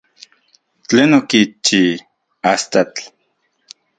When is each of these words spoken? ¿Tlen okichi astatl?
¿Tlen 0.87 1.11
okichi 1.19 1.83
astatl? 2.51 3.01